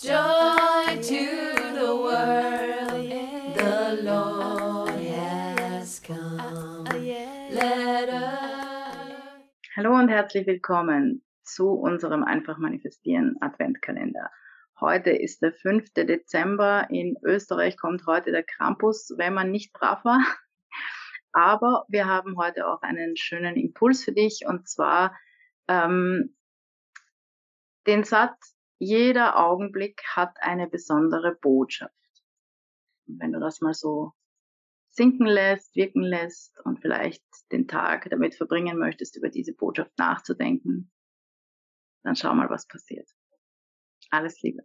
[0.00, 1.26] Joy to
[1.74, 3.10] the world,
[3.56, 6.84] the Lord has come.
[7.50, 8.92] Let us.
[9.74, 14.30] Hallo und herzlich willkommen zu unserem Einfach Manifestieren Adventkalender.
[14.80, 15.92] Heute ist der 5.
[15.94, 16.86] Dezember.
[16.90, 20.24] In Österreich kommt heute der Krampus, wenn man nicht brav war.
[21.32, 25.18] Aber wir haben heute auch einen schönen Impuls für dich und zwar
[25.66, 26.36] ähm,
[27.88, 31.92] den Satz, jeder Augenblick hat eine besondere Botschaft.
[33.06, 34.12] Und wenn du das mal so
[34.90, 40.90] sinken lässt, wirken lässt und vielleicht den Tag damit verbringen möchtest, über diese Botschaft nachzudenken,
[42.02, 43.08] dann schau mal, was passiert.
[44.10, 44.62] Alles Liebe.